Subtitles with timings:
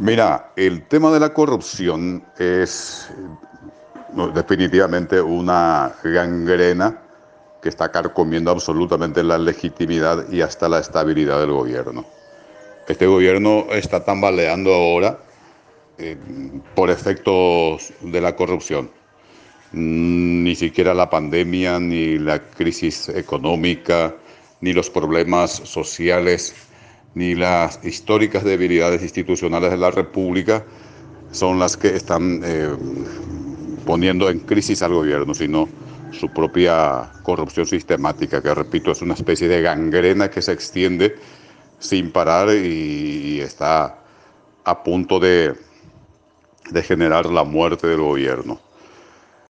[0.00, 3.06] Mira, el tema de la corrupción es
[4.34, 7.02] definitivamente una gangrena
[7.60, 12.06] que está carcomiendo absolutamente la legitimidad y hasta la estabilidad del gobierno.
[12.88, 15.18] Este gobierno está tambaleando ahora
[15.98, 16.16] eh,
[16.74, 18.90] por efectos de la corrupción.
[19.72, 24.14] Mm, ni siquiera la pandemia, ni la crisis económica,
[24.62, 26.54] ni los problemas sociales,
[27.14, 30.64] ni las históricas debilidades institucionales de la República
[31.32, 32.76] son las que están eh,
[33.84, 35.68] poniendo en crisis al gobierno, sino
[36.12, 41.16] su propia corrupción sistemática, que repito, es una especie de gangrena que se extiende
[41.78, 43.98] sin parar y está
[44.64, 45.54] a punto de,
[46.70, 48.60] de generar la muerte del gobierno.